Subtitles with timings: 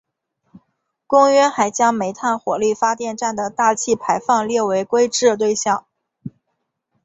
[1.05, 5.85] 公约还将煤炭火力发电站的大气排放列为规制对象。